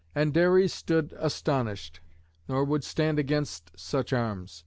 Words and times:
And 0.15 0.33
Dares 0.33 0.73
stood 0.73 1.11
astonied, 1.19 1.99
nor 2.49 2.63
would 2.65 2.83
stand 2.83 3.19
against 3.19 3.69
such 3.77 4.11
arms. 4.11 4.59